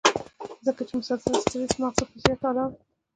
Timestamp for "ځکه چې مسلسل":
0.65-1.33